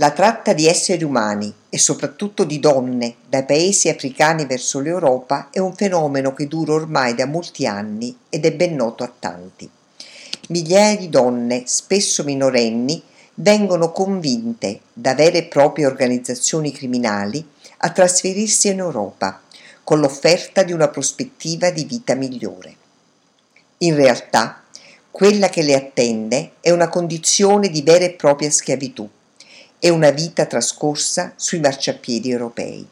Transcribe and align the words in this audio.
La 0.00 0.12
tratta 0.12 0.54
di 0.54 0.66
esseri 0.66 1.04
umani 1.04 1.52
e 1.68 1.76
soprattutto 1.76 2.44
di 2.44 2.58
donne 2.58 3.16
dai 3.28 3.44
paesi 3.44 3.90
africani 3.90 4.46
verso 4.46 4.80
l'Europa 4.80 5.48
è 5.52 5.58
un 5.58 5.74
fenomeno 5.74 6.32
che 6.32 6.48
dura 6.48 6.72
ormai 6.72 7.14
da 7.14 7.26
molti 7.26 7.66
anni 7.66 8.16
ed 8.30 8.46
è 8.46 8.52
ben 8.54 8.76
noto 8.76 9.04
a 9.04 9.12
tanti. 9.18 9.68
Migliaia 10.48 10.96
di 10.96 11.10
donne, 11.10 11.64
spesso 11.66 12.24
minorenni, 12.24 13.02
vengono 13.34 13.92
convinte 13.92 14.80
da 14.90 15.14
vere 15.14 15.36
e 15.36 15.44
proprie 15.44 15.84
organizzazioni 15.84 16.72
criminali 16.72 17.46
a 17.80 17.90
trasferirsi 17.90 18.68
in 18.68 18.78
Europa 18.78 19.42
con 19.84 20.00
l'offerta 20.00 20.62
di 20.62 20.72
una 20.72 20.88
prospettiva 20.88 21.68
di 21.68 21.84
vita 21.84 22.14
migliore. 22.14 22.74
In 23.78 23.96
realtà, 23.96 24.62
quella 25.10 25.50
che 25.50 25.60
le 25.60 25.74
attende 25.74 26.52
è 26.60 26.70
una 26.70 26.88
condizione 26.88 27.68
di 27.68 27.82
vera 27.82 28.06
e 28.06 28.12
propria 28.12 28.50
schiavitù 28.50 29.06
e 29.80 29.88
una 29.88 30.10
vita 30.10 30.46
trascorsa 30.46 31.32
sui 31.34 31.58
marciapiedi 31.58 32.30
europei. 32.30 32.86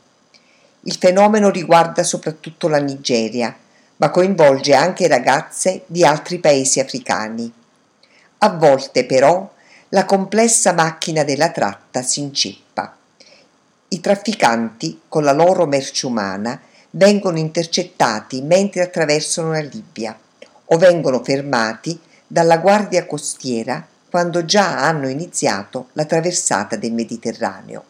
Il 0.82 0.94
fenomeno 0.94 1.50
riguarda 1.50 2.02
soprattutto 2.02 2.66
la 2.66 2.78
Nigeria, 2.78 3.54
ma 3.96 4.10
coinvolge 4.10 4.74
anche 4.74 5.06
ragazze 5.06 5.82
di 5.86 6.04
altri 6.04 6.38
paesi 6.38 6.80
africani. 6.80 7.52
A 8.38 8.48
volte 8.50 9.04
però 9.04 9.48
la 9.90 10.04
complessa 10.04 10.72
macchina 10.72 11.24
della 11.24 11.50
tratta 11.50 12.02
si 12.02 12.20
inceppa. 12.20 12.96
I 13.88 14.00
trafficanti, 14.00 15.02
con 15.08 15.24
la 15.24 15.32
loro 15.32 15.66
merce 15.66 16.06
umana, 16.06 16.60
vengono 16.90 17.38
intercettati 17.38 18.40
mentre 18.40 18.82
attraversano 18.82 19.52
la 19.52 19.60
Libia 19.60 20.18
o 20.66 20.76
vengono 20.78 21.22
fermati 21.22 21.98
dalla 22.26 22.58
guardia 22.58 23.04
costiera 23.06 23.86
quando 24.10 24.44
già 24.44 24.78
hanno 24.78 25.08
iniziato 25.08 25.88
la 25.92 26.04
traversata 26.04 26.76
del 26.76 26.92
Mediterraneo. 26.92 27.84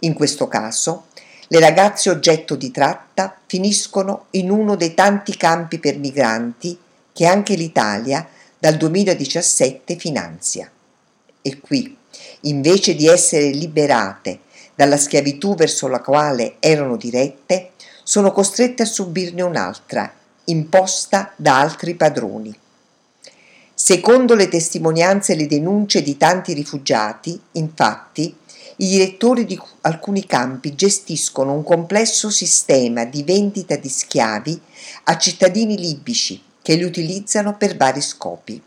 In 0.00 0.14
questo 0.14 0.48
caso, 0.48 1.06
le 1.48 1.60
ragazze 1.60 2.10
oggetto 2.10 2.56
di 2.56 2.70
tratta 2.70 3.36
finiscono 3.46 4.26
in 4.30 4.50
uno 4.50 4.76
dei 4.76 4.94
tanti 4.94 5.36
campi 5.36 5.78
per 5.78 5.98
migranti 5.98 6.78
che 7.12 7.26
anche 7.26 7.54
l'Italia 7.54 8.28
dal 8.58 8.76
2017 8.76 9.96
finanzia. 9.96 10.70
E 11.40 11.60
qui, 11.60 11.96
invece 12.42 12.94
di 12.94 13.08
essere 13.08 13.48
liberate 13.48 14.40
dalla 14.74 14.96
schiavitù 14.96 15.54
verso 15.54 15.88
la 15.88 16.00
quale 16.00 16.56
erano 16.60 16.96
dirette, 16.96 17.70
sono 18.02 18.30
costrette 18.30 18.82
a 18.82 18.86
subirne 18.86 19.42
un'altra, 19.42 20.12
imposta 20.44 21.32
da 21.36 21.58
altri 21.58 21.94
padroni. 21.94 22.56
Secondo 23.80 24.34
le 24.34 24.48
testimonianze 24.48 25.32
e 25.32 25.36
le 25.36 25.46
denunce 25.46 26.02
di 26.02 26.16
tanti 26.16 26.52
rifugiati, 26.52 27.40
infatti, 27.52 28.34
i 28.78 28.88
direttori 28.88 29.44
di 29.44 29.58
alcuni 29.82 30.26
campi 30.26 30.74
gestiscono 30.74 31.52
un 31.52 31.62
complesso 31.62 32.28
sistema 32.28 33.04
di 33.04 33.22
vendita 33.22 33.76
di 33.76 33.88
schiavi 33.88 34.60
a 35.04 35.16
cittadini 35.16 35.78
libici 35.78 36.42
che 36.60 36.74
li 36.74 36.82
utilizzano 36.82 37.56
per 37.56 37.76
vari 37.76 38.00
scopi. 38.00 38.60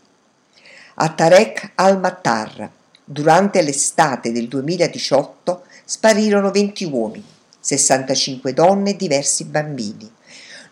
A 0.94 1.08
Tarek 1.10 1.72
al-Mattar, 1.74 2.70
durante 3.04 3.60
l'estate 3.60 4.32
del 4.32 4.48
2018, 4.48 5.64
sparirono 5.84 6.50
20 6.50 6.84
uomini, 6.86 7.24
65 7.60 8.54
donne 8.54 8.90
e 8.92 8.96
diversi 8.96 9.44
bambini 9.44 10.10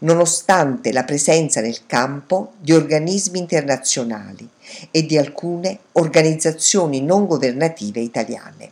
nonostante 0.00 0.92
la 0.92 1.04
presenza 1.04 1.60
nel 1.60 1.86
campo 1.86 2.52
di 2.58 2.72
organismi 2.72 3.38
internazionali 3.38 4.48
e 4.90 5.04
di 5.04 5.18
alcune 5.18 5.78
organizzazioni 5.92 7.02
non 7.02 7.26
governative 7.26 8.00
italiane. 8.00 8.70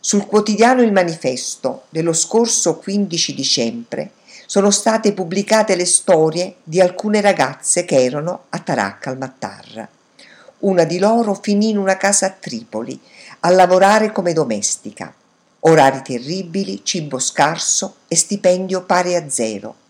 Sul 0.00 0.26
quotidiano 0.26 0.82
Il 0.82 0.92
Manifesto 0.92 1.84
dello 1.88 2.12
scorso 2.12 2.76
15 2.78 3.34
dicembre 3.34 4.10
sono 4.46 4.70
state 4.70 5.12
pubblicate 5.12 5.76
le 5.76 5.84
storie 5.84 6.56
di 6.62 6.80
alcune 6.80 7.20
ragazze 7.20 7.84
che 7.84 8.02
erano 8.02 8.44
a 8.48 8.58
Tarak 8.58 9.06
al-Mattar. 9.06 9.88
Una 10.60 10.84
di 10.84 10.98
loro 10.98 11.34
finì 11.34 11.70
in 11.70 11.78
una 11.78 11.96
casa 11.96 12.26
a 12.26 12.30
Tripoli 12.30 12.98
a 13.40 13.50
lavorare 13.50 14.10
come 14.10 14.32
domestica. 14.32 15.12
Orari 15.60 16.02
terribili, 16.02 16.80
cibo 16.84 17.18
scarso 17.18 17.96
e 18.08 18.16
stipendio 18.16 18.82
pari 18.84 19.14
a 19.14 19.28
zero 19.28 19.86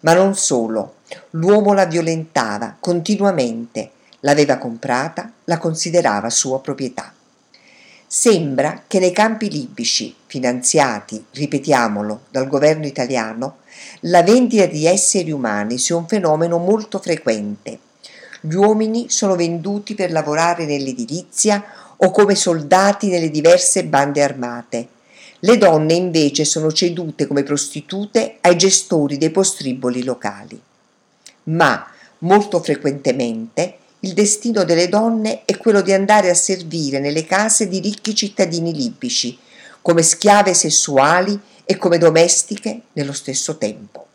ma 0.00 0.12
non 0.14 0.34
solo, 0.36 0.96
l'uomo 1.30 1.72
la 1.72 1.86
violentava 1.86 2.76
continuamente, 2.78 3.90
l'aveva 4.20 4.58
comprata, 4.58 5.32
la 5.44 5.58
considerava 5.58 6.30
sua 6.30 6.60
proprietà. 6.60 7.12
Sembra 8.06 8.84
che 8.86 8.98
nei 8.98 9.12
campi 9.12 9.50
libici, 9.50 10.14
finanziati, 10.26 11.24
ripetiamolo, 11.32 12.22
dal 12.30 12.46
governo 12.46 12.86
italiano, 12.86 13.58
la 14.00 14.22
vendita 14.22 14.66
di 14.66 14.86
esseri 14.86 15.32
umani 15.32 15.78
sia 15.78 15.96
un 15.96 16.06
fenomeno 16.06 16.58
molto 16.58 16.98
frequente. 16.98 17.78
Gli 18.40 18.54
uomini 18.54 19.10
sono 19.10 19.34
venduti 19.34 19.94
per 19.94 20.12
lavorare 20.12 20.66
nell'edilizia 20.66 21.64
o 21.96 22.10
come 22.10 22.34
soldati 22.34 23.08
nelle 23.08 23.30
diverse 23.30 23.84
bande 23.84 24.22
armate 24.22 24.88
le 25.40 25.58
donne 25.58 25.94
invece 25.94 26.44
sono 26.44 26.72
cedute 26.72 27.26
come 27.26 27.42
prostitute 27.42 28.38
ai 28.40 28.56
gestori 28.56 29.18
dei 29.18 29.30
postriboli 29.30 30.02
locali. 30.02 30.60
Ma 31.44 31.86
molto 32.18 32.62
frequentemente 32.62 33.78
il 34.00 34.12
destino 34.12 34.64
delle 34.64 34.88
donne 34.88 35.42
è 35.44 35.56
quello 35.56 35.80
di 35.80 35.92
andare 35.92 36.30
a 36.30 36.34
servire 36.34 37.00
nelle 37.00 37.24
case 37.24 37.68
di 37.68 37.80
ricchi 37.80 38.14
cittadini 38.14 38.72
libici, 38.72 39.36
come 39.82 40.02
schiave 40.02 40.54
sessuali 40.54 41.38
e 41.64 41.76
come 41.76 41.98
domestiche 41.98 42.82
nello 42.92 43.12
stesso 43.12 43.58
tempo. 43.58 44.06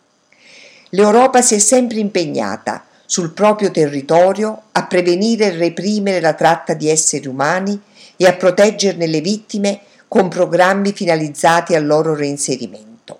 L'Europa 0.89 1.41
si 1.41 1.55
è 1.55 1.59
sempre 1.59 1.99
impegnata 1.99 2.85
sul 3.05 3.31
proprio 3.31 3.71
territorio 3.71 4.63
a 4.71 4.85
prevenire 4.85 5.45
e 5.47 5.57
reprimere 5.57 6.21
la 6.21 6.33
tratta 6.33 6.73
di 6.73 6.89
esseri 6.89 7.27
umani 7.27 7.79
e 8.15 8.25
a 8.25 8.33
proteggerne 8.33 9.07
le 9.07 9.21
vittime 9.21 9.81
con 10.13 10.27
programmi 10.27 10.91
finalizzati 10.91 11.73
al 11.73 11.85
loro 11.85 12.13
reinserimento. 12.13 13.19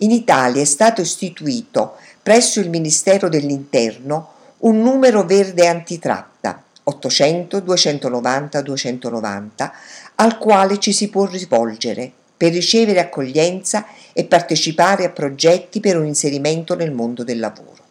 In 0.00 0.10
Italia 0.10 0.60
è 0.60 0.66
stato 0.66 1.00
istituito 1.00 1.94
presso 2.22 2.60
il 2.60 2.68
Ministero 2.68 3.30
dell'Interno 3.30 4.32
un 4.58 4.82
numero 4.82 5.24
verde 5.24 5.66
antitratta 5.66 6.62
800 6.82 7.60
290 7.60 8.60
290 8.60 9.72
al 10.16 10.36
quale 10.36 10.78
ci 10.78 10.92
si 10.92 11.08
può 11.08 11.24
rivolgere 11.24 12.12
per 12.36 12.52
ricevere 12.52 13.00
accoglienza 13.00 13.86
e 14.12 14.26
partecipare 14.26 15.06
a 15.06 15.10
progetti 15.10 15.80
per 15.80 15.96
un 15.96 16.04
inserimento 16.04 16.74
nel 16.74 16.92
mondo 16.92 17.24
del 17.24 17.38
lavoro. 17.38 17.84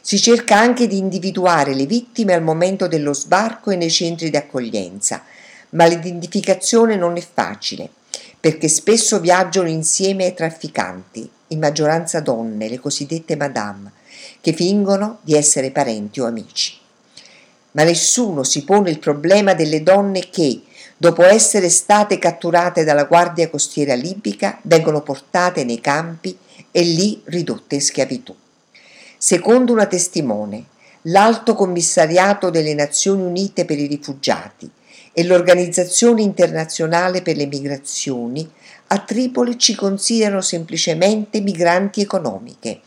Si 0.00 0.18
cerca 0.18 0.56
anche 0.56 0.86
di 0.86 0.96
individuare 0.96 1.74
le 1.74 1.84
vittime 1.84 2.32
al 2.32 2.42
momento 2.42 2.86
dello 2.86 3.12
sbarco 3.12 3.70
e 3.70 3.76
nei 3.76 3.90
centri 3.90 4.30
di 4.30 4.38
accoglienza, 4.38 5.22
ma 5.70 5.86
l'identificazione 5.86 6.96
non 6.96 7.16
è 7.16 7.26
facile, 7.32 7.88
perché 8.38 8.68
spesso 8.68 9.20
viaggiano 9.20 9.68
insieme 9.68 10.24
ai 10.24 10.34
trafficanti, 10.34 11.28
in 11.48 11.58
maggioranza 11.58 12.20
donne, 12.20 12.68
le 12.68 12.78
cosiddette 12.78 13.36
madame, 13.36 13.92
che 14.40 14.52
fingono 14.52 15.18
di 15.22 15.34
essere 15.34 15.70
parenti 15.70 16.20
o 16.20 16.26
amici. 16.26 16.78
Ma 17.72 17.84
nessuno 17.84 18.42
si 18.42 18.64
pone 18.64 18.90
il 18.90 18.98
problema 18.98 19.54
delle 19.54 19.82
donne 19.82 20.28
che, 20.30 20.62
dopo 20.96 21.22
essere 21.22 21.68
state 21.68 22.18
catturate 22.18 22.84
dalla 22.84 23.04
guardia 23.04 23.48
costiera 23.48 23.94
libica, 23.94 24.58
vengono 24.62 25.02
portate 25.02 25.64
nei 25.64 25.80
campi 25.80 26.36
e 26.70 26.82
lì 26.82 27.20
ridotte 27.26 27.76
in 27.76 27.80
schiavitù. 27.82 28.34
Secondo 29.16 29.72
una 29.72 29.86
testimone, 29.86 30.64
l'Alto 31.02 31.54
Commissariato 31.54 32.50
delle 32.50 32.74
Nazioni 32.74 33.22
Unite 33.22 33.64
per 33.64 33.78
i 33.78 33.86
Rifugiati 33.86 34.70
e 35.12 35.24
l'Organizzazione 35.24 36.22
internazionale 36.22 37.22
per 37.22 37.36
le 37.36 37.46
migrazioni 37.46 38.48
a 38.92 38.98
Tripoli 38.98 39.56
ci 39.56 39.76
considerano 39.76 40.40
semplicemente 40.40 41.40
migranti 41.40 42.00
economiche, 42.00 42.80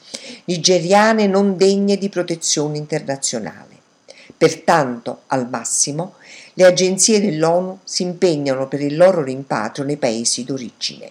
nigeriane 0.46 1.28
non 1.28 1.56
degne 1.56 1.98
di 1.98 2.10
protezione 2.10 2.78
internazionale. 2.78 3.72
Pertanto, 4.36 5.22
al 5.28 5.48
massimo, 5.50 6.16
le 6.56 6.66
agenzie 6.66 7.22
dell'ONU 7.22 7.80
si 7.86 8.04
impegnano 8.04 8.68
per 8.68 8.82
il 8.82 8.98
loro 8.98 9.24
rimpatrio 9.24 9.86
nei 9.86 9.96
paesi 9.96 10.44
d'origine. 10.44 11.10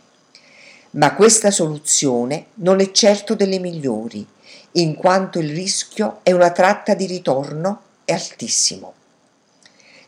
Ma 0.93 1.15
questa 1.15 1.51
soluzione 1.51 2.47
non 2.57 2.81
è 2.81 2.91
certo 2.91 3.35
delle 3.35 3.59
migliori, 3.59 4.27
in 4.73 4.95
quanto 4.95 5.39
il 5.39 5.51
rischio 5.51 6.21
è 6.23 6.33
una 6.33 6.51
tratta 6.51 6.93
di 6.93 7.07
ritorno 7.07 7.81
altissimo. 8.05 8.93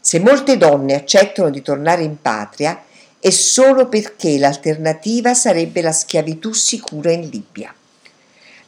Se 0.06 0.18
molte 0.18 0.58
donne 0.58 0.96
accettano 0.96 1.48
di 1.48 1.62
tornare 1.62 2.02
in 2.02 2.20
patria 2.20 2.84
è 3.18 3.30
solo 3.30 3.88
perché 3.88 4.36
l'alternativa 4.36 5.32
sarebbe 5.32 5.80
la 5.80 5.92
schiavitù 5.92 6.52
sicura 6.52 7.10
in 7.10 7.26
Libia. 7.30 7.74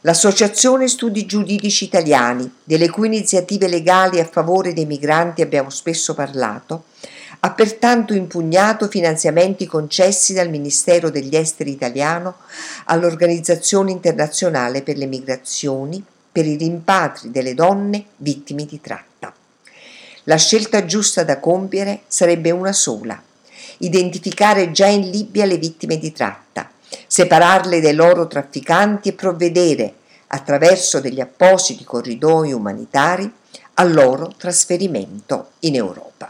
L'Associazione 0.01 0.87
Studi 0.87 1.27
Giuridici 1.27 1.83
Italiani, 1.83 2.51
delle 2.63 2.89
cui 2.89 3.05
iniziative 3.05 3.67
legali 3.67 4.19
a 4.19 4.25
favore 4.25 4.73
dei 4.73 4.87
migranti 4.87 5.43
abbiamo 5.43 5.69
spesso 5.69 6.15
parlato, 6.15 6.85
ha 7.41 7.51
pertanto 7.51 8.15
impugnato 8.15 8.87
finanziamenti 8.87 9.67
concessi 9.67 10.33
dal 10.33 10.49
Ministero 10.49 11.11
degli 11.11 11.35
Esteri 11.35 11.69
italiano 11.69 12.37
all'Organizzazione 12.85 13.91
internazionale 13.91 14.81
per 14.81 14.97
le 14.97 15.05
migrazioni 15.05 16.03
per 16.31 16.47
i 16.47 16.55
rimpatri 16.55 17.29
delle 17.29 17.53
donne 17.53 18.05
vittime 18.15 18.65
di 18.65 18.81
tratta. 18.81 19.36
La 20.29 20.35
scelta 20.35 20.83
giusta 20.83 21.23
da 21.23 21.39
compiere 21.39 22.01
sarebbe 22.07 22.51
una 22.51 22.73
sola, 22.73 23.21
identificare 23.77 24.71
già 24.71 24.85
in 24.87 25.09
Libia 25.09 25.45
le 25.45 25.57
vittime 25.57 25.97
di 25.97 26.11
tratta, 26.11 26.69
separarle 27.07 27.79
dai 27.79 27.93
loro 27.93 28.27
trafficanti 28.27 29.07
e 29.07 29.13
provvedere, 29.13 29.93
attraverso 30.27 30.99
degli 30.99 31.21
appositi 31.21 31.85
corridoi 31.85 32.51
umanitari, 32.51 33.31
al 33.75 33.93
loro 33.93 34.33
trasferimento 34.35 35.51
in 35.59 35.75
Europa. 35.75 36.29